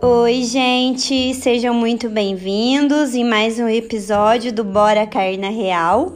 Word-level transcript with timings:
Oi, 0.00 0.44
gente, 0.44 1.34
sejam 1.34 1.74
muito 1.74 2.08
bem-vindos 2.08 3.16
em 3.16 3.24
mais 3.24 3.58
um 3.58 3.66
episódio 3.66 4.52
do 4.52 4.62
Bora 4.62 5.04
Cair 5.04 5.36
na 5.36 5.48
Real. 5.48 6.12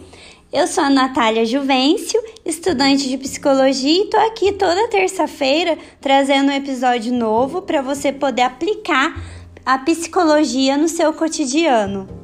Eu 0.53 0.69
sou 0.69 0.85
a 0.85 0.91
Natália 0.91 1.45
Juvencio, 1.45 2.23
estudante 2.45 3.09
de 3.09 3.19
psicologia, 3.19 4.05
e 4.05 4.07
tô 4.07 4.17
aqui 4.19 4.53
toda 4.53 4.87
terça-feira 4.87 5.77
trazendo 6.01 6.53
um 6.53 6.55
episódio 6.55 7.13
novo 7.13 7.63
para 7.63 7.83
você 7.83 8.13
poder 8.13 8.43
aplicar 8.43 9.21
a 9.67 9.77
psicologia 9.79 10.77
no 10.77 10.87
seu 10.87 11.13
cotidiano. 11.13 12.22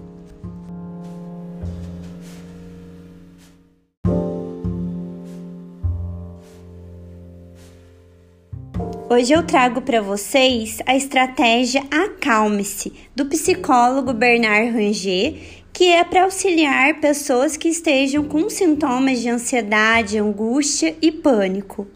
Hoje 9.10 9.32
eu 9.32 9.42
trago 9.42 9.80
para 9.80 10.02
vocês 10.02 10.82
a 10.84 10.94
estratégia 10.94 11.82
Acalme-se 11.90 12.92
do 13.16 13.24
psicólogo 13.24 14.12
Bernard 14.12 14.68
Ranger, 14.70 15.62
que 15.72 15.84
é 15.88 16.04
para 16.04 16.24
auxiliar 16.24 17.00
pessoas 17.00 17.56
que 17.56 17.68
estejam 17.68 18.22
com 18.22 18.50
sintomas 18.50 19.20
de 19.20 19.30
ansiedade, 19.30 20.18
angústia 20.18 20.94
e 21.00 21.10
pânico. 21.10 21.86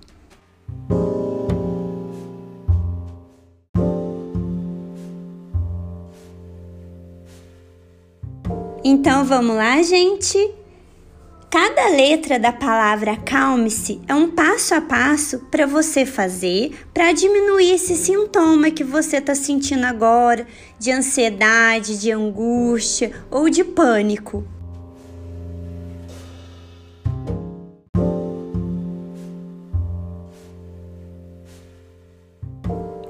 Então 8.82 9.22
vamos 9.26 9.54
lá, 9.54 9.82
gente? 9.82 10.61
Cada 11.52 11.90
letra 11.90 12.38
da 12.38 12.50
palavra 12.50 13.14
calme-se 13.14 14.00
é 14.08 14.14
um 14.14 14.30
passo 14.30 14.74
a 14.74 14.80
passo 14.80 15.38
para 15.50 15.66
você 15.66 16.06
fazer 16.06 16.72
para 16.94 17.12
diminuir 17.12 17.74
esse 17.74 17.94
sintoma 17.94 18.70
que 18.70 18.82
você 18.82 19.18
está 19.18 19.34
sentindo 19.34 19.84
agora 19.84 20.46
de 20.78 20.90
ansiedade, 20.90 22.00
de 22.00 22.10
angústia 22.10 23.12
ou 23.30 23.50
de 23.50 23.62
pânico. 23.64 24.48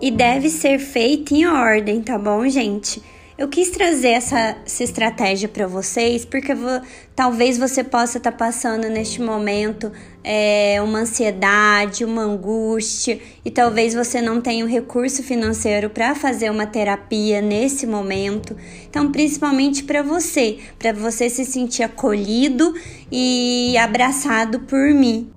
E 0.00 0.10
deve 0.10 0.50
ser 0.50 0.80
feito 0.80 1.32
em 1.32 1.46
ordem, 1.46 2.02
tá 2.02 2.18
bom, 2.18 2.48
gente? 2.48 3.00
Eu 3.36 3.48
quis 3.48 3.70
trazer 3.70 4.10
essa, 4.10 4.56
essa 4.64 4.84
estratégia 4.84 5.48
para 5.48 5.66
vocês 5.66 6.24
porque 6.24 6.54
vou, 6.54 6.82
talvez 7.16 7.56
você 7.56 7.82
possa 7.82 8.18
estar 8.18 8.30
tá 8.30 8.36
passando 8.36 8.88
neste 8.90 9.22
momento 9.22 9.90
é, 10.22 10.80
uma 10.82 11.00
ansiedade, 11.00 12.04
uma 12.04 12.22
angústia 12.22 13.18
e 13.42 13.50
talvez 13.50 13.94
você 13.94 14.20
não 14.20 14.40
tenha 14.40 14.64
o 14.64 14.68
um 14.68 14.70
recurso 14.70 15.22
financeiro 15.22 15.88
para 15.88 16.14
fazer 16.14 16.50
uma 16.50 16.66
terapia 16.66 17.40
nesse 17.40 17.86
momento. 17.86 18.54
Então, 18.88 19.10
principalmente 19.10 19.82
para 19.82 20.02
você, 20.02 20.58
para 20.78 20.92
você 20.92 21.30
se 21.30 21.46
sentir 21.46 21.84
acolhido 21.84 22.74
e 23.10 23.76
abraçado 23.78 24.60
por 24.60 24.90
mim. 24.90 25.32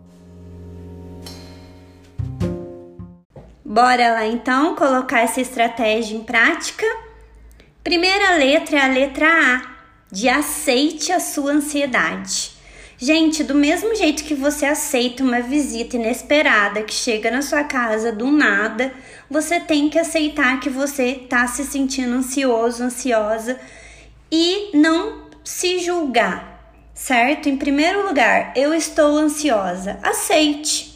Bora 3.63 4.13
lá 4.13 4.27
então 4.27 4.75
colocar 4.75 5.21
essa 5.21 5.41
estratégia 5.41 6.15
em 6.15 6.23
prática? 6.23 7.04
Primeira 7.85 8.35
letra 8.37 8.79
é 8.79 8.81
a 8.81 8.87
letra 8.87 9.27
A, 9.27 9.61
de 10.11 10.27
aceite 10.27 11.11
a 11.11 11.19
sua 11.19 11.51
ansiedade. 11.51 12.53
Gente, 12.97 13.43
do 13.43 13.53
mesmo 13.53 13.93
jeito 13.93 14.23
que 14.23 14.33
você 14.33 14.65
aceita 14.65 15.23
uma 15.23 15.39
visita 15.39 15.95
inesperada 15.95 16.81
que 16.81 16.95
chega 16.95 17.29
na 17.29 17.43
sua 17.43 17.63
casa 17.63 18.11
do 18.11 18.31
nada, 18.31 18.91
você 19.29 19.59
tem 19.59 19.87
que 19.87 19.99
aceitar 19.99 20.59
que 20.59 20.67
você 20.67 21.09
está 21.09 21.45
se 21.45 21.63
sentindo 21.63 22.15
ansioso, 22.15 22.81
ansiosa 22.81 23.59
e 24.31 24.75
não 24.75 25.27
se 25.43 25.77
julgar, 25.77 26.73
certo? 26.91 27.49
Em 27.49 27.55
primeiro 27.55 28.07
lugar, 28.07 28.51
eu 28.55 28.73
estou 28.73 29.15
ansiosa. 29.15 29.99
Aceite. 30.01 30.94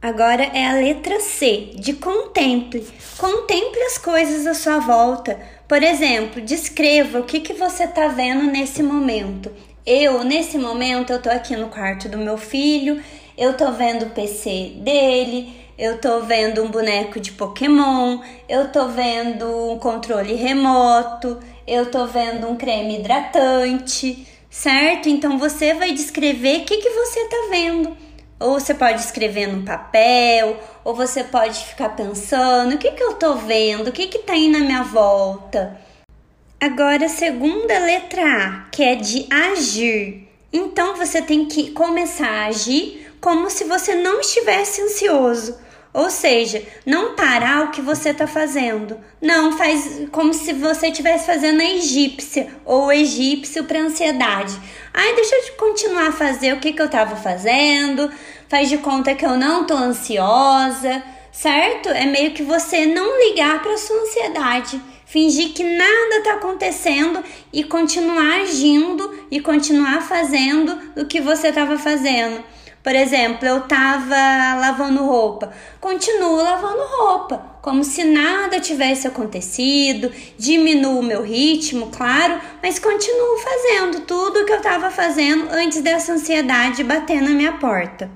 Agora 0.00 0.44
é 0.44 0.66
a 0.66 0.74
letra 0.74 1.20
C, 1.20 1.70
de 1.74 1.94
contemple. 1.94 2.86
Contemple 3.16 3.82
as 3.82 3.98
coisas 3.98 4.46
à 4.46 4.54
sua 4.54 4.78
volta 4.78 5.38
por 5.68 5.82
exemplo, 5.82 6.40
descreva 6.40 7.20
o 7.20 7.24
que, 7.24 7.40
que 7.40 7.52
você 7.52 7.84
está 7.84 8.08
vendo 8.08 8.44
nesse 8.44 8.82
momento. 8.82 9.52
Eu, 9.84 10.24
nesse 10.24 10.56
momento, 10.56 11.12
eu 11.12 11.20
tô 11.20 11.28
aqui 11.28 11.54
no 11.54 11.68
quarto 11.68 12.08
do 12.08 12.16
meu 12.16 12.38
filho, 12.38 13.02
eu 13.36 13.54
tô 13.54 13.70
vendo 13.72 14.06
o 14.06 14.10
PC 14.10 14.76
dele, 14.78 15.54
eu 15.78 16.00
tô 16.00 16.20
vendo 16.20 16.62
um 16.62 16.70
boneco 16.70 17.20
de 17.20 17.32
Pokémon, 17.32 18.20
eu 18.48 18.68
tô 18.72 18.88
vendo 18.88 19.72
um 19.72 19.78
controle 19.78 20.34
remoto, 20.34 21.38
eu 21.66 21.90
tô 21.90 22.06
vendo 22.06 22.48
um 22.48 22.56
creme 22.56 23.00
hidratante, 23.00 24.26
certo? 24.48 25.10
Então 25.10 25.38
você 25.38 25.74
vai 25.74 25.92
descrever 25.92 26.60
o 26.60 26.64
que, 26.64 26.78
que 26.78 26.90
você 26.90 27.28
tá 27.28 27.48
vendo. 27.50 27.94
Ou 28.40 28.60
você 28.60 28.72
pode 28.72 29.00
escrever 29.00 29.48
no 29.48 29.64
papel, 29.64 30.58
ou 30.84 30.94
você 30.94 31.24
pode 31.24 31.64
ficar 31.64 31.90
pensando: 31.90 32.74
o 32.74 32.78
que, 32.78 32.92
que 32.92 33.02
eu 33.02 33.14
tô 33.14 33.34
vendo? 33.34 33.88
O 33.88 33.92
que, 33.92 34.06
que 34.06 34.18
tá 34.18 34.34
na 34.34 34.60
minha 34.60 34.82
volta? 34.82 35.76
Agora, 36.60 37.06
a 37.06 37.08
segunda 37.08 37.78
letra 37.78 38.22
A, 38.22 38.70
que 38.70 38.82
é 38.82 38.94
de 38.94 39.26
agir. 39.32 40.28
Então 40.52 40.96
você 40.96 41.20
tem 41.20 41.46
que 41.46 41.70
começar 41.72 42.28
a 42.28 42.46
agir 42.46 43.12
como 43.20 43.50
se 43.50 43.64
você 43.64 43.94
não 43.94 44.20
estivesse 44.20 44.82
ansioso. 44.82 45.58
Ou 45.98 46.10
seja, 46.10 46.62
não 46.86 47.16
parar 47.16 47.64
o 47.64 47.70
que 47.72 47.82
você 47.82 48.10
está 48.10 48.24
fazendo. 48.24 49.00
Não, 49.20 49.58
faz 49.58 50.06
como 50.12 50.32
se 50.32 50.52
você 50.52 50.90
estivesse 50.90 51.26
fazendo 51.26 51.60
a 51.60 51.64
egípcia 51.64 52.46
ou 52.64 52.92
egípcio 52.92 53.64
para 53.64 53.80
ansiedade. 53.80 54.56
Ai, 54.94 55.16
deixa 55.16 55.34
eu 55.34 55.54
continuar 55.56 56.10
a 56.10 56.12
fazer 56.12 56.52
o 56.52 56.60
que, 56.60 56.72
que 56.72 56.80
eu 56.80 56.86
estava 56.86 57.16
fazendo. 57.16 58.08
Faz 58.48 58.68
de 58.68 58.78
conta 58.78 59.12
que 59.16 59.26
eu 59.26 59.36
não 59.36 59.66
tô 59.66 59.74
ansiosa, 59.74 61.02
certo? 61.32 61.88
É 61.88 62.06
meio 62.06 62.30
que 62.30 62.44
você 62.44 62.86
não 62.86 63.18
ligar 63.26 63.60
para 63.60 63.76
sua 63.76 64.00
ansiedade, 64.02 64.80
fingir 65.04 65.52
que 65.52 65.64
nada 65.64 66.22
tá 66.22 66.34
acontecendo 66.34 67.24
e 67.52 67.64
continuar 67.64 68.42
agindo 68.42 69.26
e 69.32 69.40
continuar 69.40 70.02
fazendo 70.02 70.78
o 70.96 71.06
que 71.06 71.20
você 71.20 71.48
estava 71.48 71.76
fazendo. 71.76 72.44
Por 72.88 72.94
exemplo, 72.94 73.46
eu 73.46 73.60
tava 73.68 74.16
lavando 74.58 75.04
roupa. 75.04 75.52
Continuo 75.78 76.36
lavando 76.36 76.80
roupa, 76.86 77.58
como 77.60 77.84
se 77.84 78.02
nada 78.02 78.60
tivesse 78.60 79.06
acontecido. 79.06 80.10
Diminuo 80.38 81.00
o 81.00 81.02
meu 81.02 81.22
ritmo, 81.22 81.88
claro, 81.88 82.40
mas 82.62 82.78
continuo 82.78 83.36
fazendo 83.40 84.06
tudo 84.06 84.40
o 84.40 84.46
que 84.46 84.52
eu 84.52 84.56
estava 84.56 84.90
fazendo 84.90 85.50
antes 85.50 85.82
dessa 85.82 86.14
ansiedade 86.14 86.82
bater 86.82 87.20
na 87.20 87.28
minha 87.28 87.52
porta. 87.58 88.10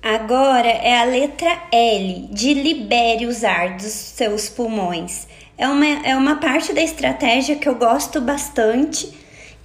Agora 0.00 0.68
é 0.68 0.96
a 0.96 1.04
letra 1.04 1.60
L 1.72 2.28
de 2.30 2.54
libere 2.54 3.26
os 3.26 3.42
ar 3.42 3.76
dos 3.76 3.90
seus 3.90 4.48
pulmões. 4.48 5.26
É 5.58 5.66
uma, 5.66 5.84
é 6.06 6.14
uma 6.14 6.36
parte 6.36 6.72
da 6.72 6.80
estratégia 6.80 7.56
que 7.56 7.68
eu 7.68 7.74
gosto 7.74 8.20
bastante, 8.20 9.12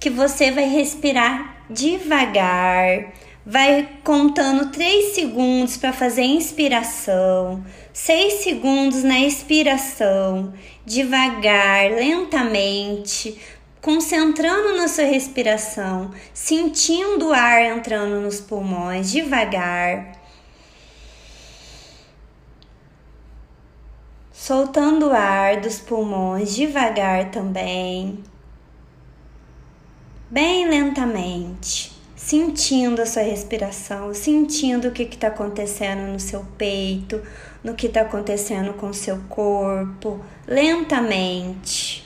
que 0.00 0.10
você 0.10 0.50
vai 0.50 0.64
respirar 0.64 1.54
devagar, 1.70 3.12
vai 3.46 3.98
contando 4.02 4.70
3 4.70 5.14
segundos 5.14 5.76
para 5.76 5.92
fazer 5.92 6.22
a 6.22 6.26
inspiração, 6.26 7.62
6 7.92 8.42
segundos 8.42 9.02
na 9.02 9.20
expiração, 9.20 10.54
devagar, 10.84 11.90
lentamente, 11.90 13.38
concentrando 13.82 14.76
na 14.76 14.88
sua 14.88 15.04
respiração, 15.04 16.10
sentindo 16.32 17.28
o 17.28 17.32
ar 17.34 17.62
entrando 17.62 18.20
nos 18.20 18.40
pulmões 18.40 19.10
devagar. 19.10 20.24
Soltando 24.32 25.08
o 25.08 25.12
ar 25.12 25.60
dos 25.60 25.78
pulmões 25.78 26.54
devagar 26.54 27.30
também, 27.30 28.18
bem 30.30 30.68
lentamente 30.68 31.93
sentindo 32.24 33.02
a 33.02 33.06
sua 33.06 33.22
respiração, 33.22 34.14
sentindo 34.14 34.88
o 34.88 34.92
que 34.92 35.02
está 35.02 35.26
acontecendo 35.26 36.10
no 36.10 36.18
seu 36.18 36.42
peito, 36.56 37.20
no 37.62 37.74
que 37.74 37.86
está 37.86 38.00
acontecendo 38.00 38.72
com 38.72 38.88
o 38.88 38.94
seu 38.94 39.18
corpo, 39.28 40.24
lentamente. 40.46 42.02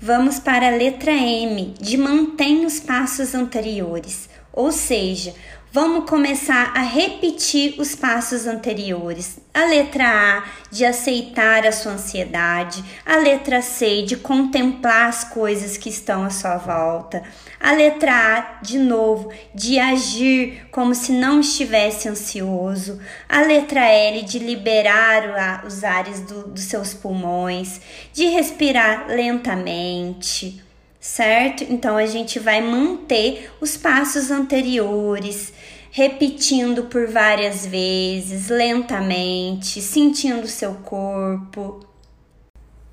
Vamos 0.00 0.38
para 0.38 0.68
a 0.68 0.76
letra 0.76 1.10
M, 1.10 1.74
de 1.80 1.96
mantém 1.96 2.64
os 2.64 2.78
passos 2.78 3.34
anteriores, 3.34 4.30
ou 4.52 4.70
seja, 4.70 5.34
Vamos 5.72 6.10
começar 6.10 6.72
a 6.74 6.80
repetir 6.80 7.76
os 7.78 7.94
passos 7.94 8.44
anteriores. 8.48 9.38
A 9.54 9.66
letra 9.66 10.04
A, 10.04 10.44
de 10.68 10.84
aceitar 10.84 11.64
a 11.64 11.70
sua 11.70 11.92
ansiedade. 11.92 12.84
A 13.06 13.18
letra 13.18 13.62
C, 13.62 14.02
de 14.02 14.16
contemplar 14.16 15.08
as 15.08 15.22
coisas 15.22 15.76
que 15.76 15.88
estão 15.88 16.24
à 16.24 16.30
sua 16.30 16.56
volta. 16.56 17.22
A 17.60 17.70
letra 17.70 18.10
A, 18.10 18.62
de 18.62 18.80
novo, 18.80 19.30
de 19.54 19.78
agir 19.78 20.66
como 20.72 20.92
se 20.92 21.12
não 21.12 21.38
estivesse 21.38 22.08
ansioso. 22.08 22.98
A 23.28 23.42
letra 23.42 23.86
L, 23.86 24.24
de 24.24 24.40
liberar 24.40 25.64
os 25.64 25.84
ares 25.84 26.18
do, 26.22 26.48
dos 26.48 26.64
seus 26.64 26.94
pulmões. 26.94 27.80
De 28.12 28.24
respirar 28.24 29.06
lentamente 29.06 30.68
certo? 31.00 31.64
Então 31.64 31.96
a 31.96 32.04
gente 32.04 32.38
vai 32.38 32.60
manter 32.60 33.50
os 33.60 33.76
passos 33.76 34.30
anteriores, 34.30 35.52
repetindo 35.90 36.84
por 36.84 37.08
várias 37.08 37.66
vezes, 37.66 38.48
lentamente, 38.48 39.80
sentindo 39.80 40.46
seu 40.46 40.74
corpo. 40.74 41.80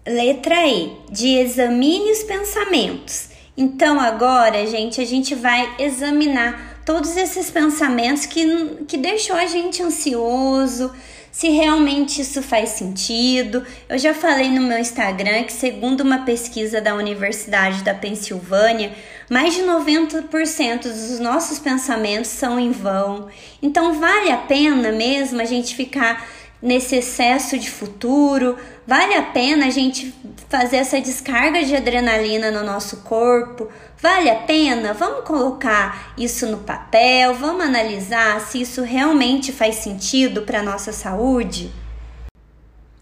Letra 0.07 0.65
E, 0.65 0.93
de 1.11 1.37
examine 1.37 2.11
os 2.11 2.23
pensamentos. 2.23 3.29
Então 3.57 3.99
agora, 3.99 4.65
gente, 4.65 5.01
a 5.01 5.05
gente 5.05 5.35
vai 5.35 5.75
examinar 5.77 6.81
todos 6.85 7.17
esses 7.17 7.51
pensamentos 7.51 8.25
que, 8.25 8.85
que 8.87 8.97
deixou 8.97 9.35
a 9.35 9.45
gente 9.45 9.83
ansioso, 9.83 10.93
se 11.37 11.49
realmente 11.49 12.19
isso 12.19 12.41
faz 12.41 12.69
sentido. 12.69 13.63
Eu 13.87 13.99
já 13.99 14.11
falei 14.11 14.49
no 14.49 14.59
meu 14.59 14.79
Instagram 14.79 15.43
que, 15.43 15.53
segundo 15.53 16.01
uma 16.01 16.25
pesquisa 16.25 16.81
da 16.81 16.95
Universidade 16.95 17.83
da 17.83 17.93
Pensilvânia, 17.93 18.91
mais 19.29 19.53
de 19.53 19.61
90% 19.61 20.81
dos 20.81 21.19
nossos 21.19 21.59
pensamentos 21.59 22.31
são 22.31 22.59
em 22.59 22.71
vão. 22.71 23.27
Então, 23.61 23.99
vale 23.99 24.31
a 24.31 24.37
pena 24.37 24.91
mesmo 24.91 25.39
a 25.39 25.45
gente 25.45 25.75
ficar 25.75 26.27
nesse 26.61 26.95
excesso 26.95 27.57
de 27.57 27.69
futuro? 27.69 28.57
Vale 28.85 29.13
a 29.15 29.21
pena 29.21 29.67
a 29.67 29.69
gente 29.69 30.13
fazer 30.49 30.77
essa 30.77 30.99
descarga 30.99 31.63
de 31.63 31.75
adrenalina 31.75 32.51
no 32.51 32.63
nosso 32.63 32.97
corpo? 32.97 33.67
Vale 34.01 34.29
a 34.29 34.35
pena? 34.35 34.93
Vamos 34.93 35.25
colocar 35.25 36.13
isso 36.17 36.45
no 36.47 36.59
papel, 36.59 37.33
vamos 37.33 37.65
analisar 37.65 38.39
se 38.41 38.61
isso 38.61 38.83
realmente 38.83 39.51
faz 39.51 39.75
sentido 39.75 40.43
para 40.43 40.63
nossa 40.63 40.91
saúde? 40.91 41.71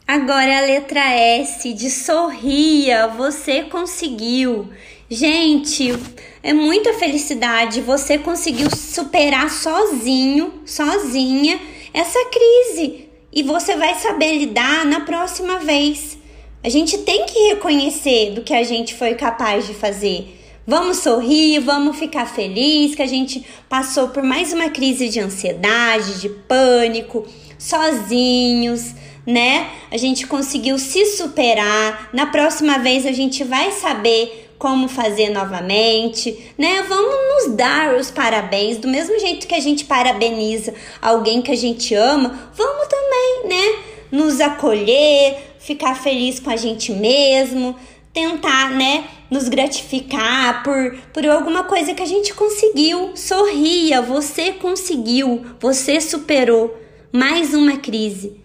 Agora 0.07 0.59
a 0.59 0.61
letra 0.61 1.01
S 1.01 1.73
de 1.73 1.89
sorria, 1.89 3.07
você 3.07 3.63
conseguiu. 3.63 4.69
Gente, 5.09 5.93
é 6.41 6.53
muita 6.53 6.93
felicidade, 6.93 7.81
você 7.81 8.17
conseguiu 8.17 8.69
superar 8.75 9.49
sozinho, 9.49 10.61
sozinha 10.65 11.59
essa 11.93 12.19
crise 12.25 13.05
e 13.35 13.43
você 13.43 13.75
vai 13.75 13.95
saber 13.95 14.37
lidar 14.37 14.85
na 14.85 15.01
próxima 15.01 15.59
vez. 15.59 16.17
A 16.63 16.69
gente 16.69 16.99
tem 16.99 17.25
que 17.25 17.49
reconhecer 17.49 18.31
do 18.31 18.41
que 18.41 18.53
a 18.53 18.63
gente 18.63 18.95
foi 18.95 19.13
capaz 19.13 19.67
de 19.67 19.73
fazer. 19.73 20.39
Vamos 20.65 20.97
sorrir, 20.97 21.59
vamos 21.59 21.99
ficar 21.99 22.25
feliz 22.25 22.95
que 22.95 23.01
a 23.01 23.07
gente 23.07 23.45
passou 23.69 24.07
por 24.07 24.23
mais 24.23 24.53
uma 24.53 24.69
crise 24.69 25.09
de 25.09 25.19
ansiedade, 25.19 26.21
de 26.21 26.29
pânico, 26.29 27.27
sozinhos, 27.59 28.95
né? 29.27 29.69
A 29.91 29.97
gente 29.97 30.25
conseguiu 30.25 30.79
se 30.79 31.05
superar. 31.05 32.09
Na 32.13 32.27
próxima 32.27 32.79
vez 32.79 33.05
a 33.05 33.11
gente 33.11 33.43
vai 33.43 33.71
saber 33.73 34.44
como 34.57 34.87
fazer 34.87 35.29
novamente, 35.29 36.53
né? 36.57 36.83
Vamos 36.87 37.15
nos 37.47 37.55
dar 37.55 37.95
os 37.95 38.09
parabéns 38.09 38.77
do 38.77 38.87
mesmo 38.87 39.19
jeito 39.19 39.47
que 39.47 39.55
a 39.55 39.59
gente 39.59 39.85
parabeniza 39.85 40.73
alguém 41.01 41.41
que 41.41 41.51
a 41.51 41.57
gente 41.57 41.93
ama, 41.93 42.51
vamos 42.55 42.87
também, 42.87 43.49
né? 43.49 43.79
Nos 44.11 44.39
acolher, 44.39 45.55
ficar 45.59 45.95
feliz 45.95 46.39
com 46.39 46.49
a 46.49 46.55
gente 46.55 46.91
mesmo, 46.91 47.75
tentar, 48.13 48.71
né, 48.71 49.03
nos 49.29 49.49
gratificar 49.49 50.63
por, 50.63 50.95
por 51.11 51.27
alguma 51.27 51.65
coisa 51.65 51.93
que 51.93 52.01
a 52.01 52.05
gente 52.05 52.33
conseguiu. 52.33 53.11
Sorria, 53.13 54.01
você 54.01 54.53
conseguiu, 54.53 55.45
você 55.59 55.99
superou 55.99 56.77
mais 57.11 57.53
uma 57.53 57.77
crise. 57.77 58.39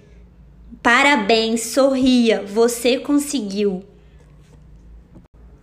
Parabéns, 0.83 1.63
sorria, 1.67 2.43
você 2.47 2.99
conseguiu. 2.99 3.85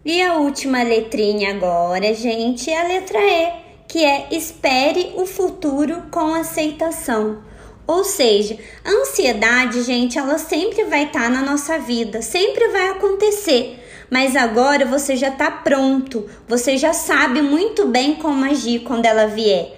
E 0.09 0.21
a 0.21 0.35
última 0.35 0.83
letrinha 0.83 1.51
agora, 1.51 2.13
gente, 2.13 2.71
é 2.71 2.79
a 2.79 2.87
letra 2.87 3.19
E, 3.19 3.51
que 3.89 4.05
é 4.05 4.29
espere 4.31 5.11
o 5.17 5.25
futuro 5.25 6.03
com 6.09 6.33
aceitação. 6.33 7.39
Ou 7.85 8.05
seja, 8.05 8.57
a 8.85 8.89
ansiedade, 8.89 9.83
gente, 9.83 10.17
ela 10.17 10.37
sempre 10.37 10.85
vai 10.85 11.07
estar 11.07 11.23
tá 11.23 11.29
na 11.29 11.41
nossa 11.41 11.77
vida, 11.77 12.21
sempre 12.21 12.69
vai 12.69 12.91
acontecer 12.91 13.83
mas 14.09 14.37
agora 14.37 14.85
você 14.85 15.17
já 15.17 15.27
está 15.27 15.51
pronto, 15.51 16.29
você 16.47 16.77
já 16.77 16.93
sabe 16.93 17.41
muito 17.41 17.85
bem 17.87 18.15
como 18.15 18.45
agir 18.45 18.79
quando 18.79 19.05
ela 19.05 19.27
vier. 19.27 19.73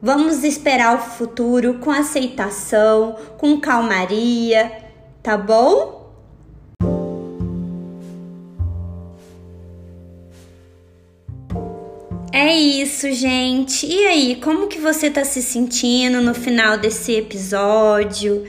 Vamos 0.00 0.44
esperar 0.44 0.96
o 0.96 0.98
futuro 0.98 1.74
com 1.74 1.90
aceitação, 1.90 3.16
com 3.36 3.60
calmaria, 3.60 4.72
tá 5.22 5.36
bom? 5.36 5.95
É 12.38 12.54
isso, 12.54 13.10
gente. 13.12 13.86
E 13.86 14.06
aí, 14.06 14.36
como 14.36 14.66
que 14.66 14.78
você 14.78 15.08
tá 15.10 15.24
se 15.24 15.40
sentindo 15.40 16.20
no 16.20 16.34
final 16.34 16.76
desse 16.76 17.12
episódio? 17.14 18.46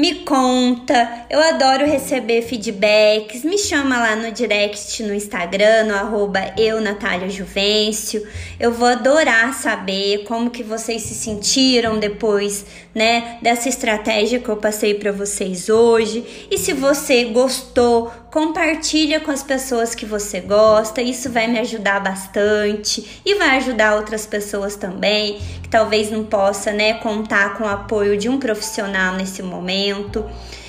Me 0.00 0.14
conta. 0.24 1.26
Eu 1.28 1.38
adoro 1.42 1.84
receber 1.84 2.40
feedbacks. 2.40 3.44
Me 3.44 3.58
chama 3.58 3.98
lá 3.98 4.16
no 4.16 4.32
direct 4.32 5.02
no 5.02 5.14
Instagram, 5.14 5.84
no 5.84 5.94
arroba 5.94 6.54
eu, 6.56 6.80
Natália 6.80 7.28
Juvencio. 7.28 8.26
Eu 8.58 8.72
vou 8.72 8.88
adorar 8.88 9.52
saber 9.52 10.24
como 10.24 10.48
que 10.48 10.62
vocês 10.62 11.02
se 11.02 11.14
sentiram 11.14 11.98
depois, 11.98 12.64
né, 12.94 13.36
dessa 13.42 13.68
estratégia 13.68 14.38
que 14.38 14.48
eu 14.48 14.56
passei 14.56 14.94
para 14.94 15.12
vocês 15.12 15.68
hoje. 15.68 16.48
E 16.50 16.56
se 16.56 16.72
você 16.72 17.24
gostou, 17.24 18.10
compartilha 18.30 19.20
com 19.20 19.30
as 19.30 19.42
pessoas 19.42 19.94
que 19.94 20.06
você 20.06 20.40
gosta. 20.40 21.02
Isso 21.02 21.30
vai 21.30 21.46
me 21.46 21.58
ajudar 21.58 22.00
bastante 22.00 23.20
e 23.24 23.34
vai 23.34 23.58
ajudar 23.58 23.96
outras 23.96 24.24
pessoas 24.24 24.76
também 24.76 25.38
que 25.62 25.68
talvez 25.68 26.10
não 26.10 26.24
possa, 26.24 26.72
né, 26.72 26.94
contar 26.94 27.58
com 27.58 27.64
o 27.64 27.68
apoio 27.68 28.16
de 28.16 28.28
um 28.28 28.38
profissional 28.38 29.14
nesse 29.14 29.42
momento. 29.90 30.28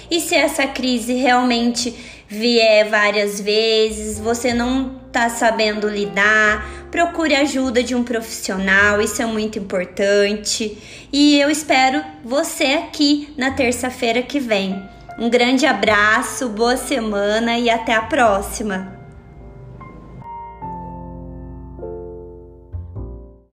E 0.10 0.20
se 0.20 0.36
essa 0.36 0.68
crise 0.68 1.14
realmente 1.14 1.96
vier 2.28 2.90
várias 2.90 3.40
vezes, 3.40 4.20
você 4.20 4.54
não 4.54 5.02
tá 5.12 5.30
sabendo 5.30 5.88
lidar, 5.88 6.88
procure 6.90 7.36
ajuda 7.36 7.84
de 7.84 7.94
um 7.94 8.04
profissional, 8.04 9.02
isso 9.02 9.22
é 9.22 9.26
muito 9.26 9.60
importante. 9.60 10.78
E 11.12 11.40
eu 11.40 11.50
espero 11.50 12.04
você 12.24 12.66
aqui 12.66 13.34
na 13.38 13.52
terça-feira 13.52 14.22
que 14.22 14.40
vem. 14.40 14.82
Um 15.20 15.30
grande 15.30 15.66
abraço, 15.66 16.50
boa 16.50 16.78
semana 16.78 17.58
e 17.58 17.70
até 17.70 17.94
a 17.94 18.02
próxima! 18.02 19.01